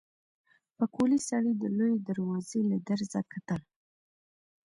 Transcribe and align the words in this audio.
پکولي 0.77 1.19
سړي 1.29 1.51
د 1.57 1.63
لويې 1.77 1.97
دروازې 2.09 2.59
له 2.69 2.77
درزه 2.87 3.21
کتل. 3.33 3.61